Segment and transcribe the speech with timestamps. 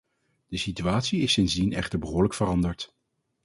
[0.47, 2.95] De situatie is sindsdien echter behoorlijk veranderd.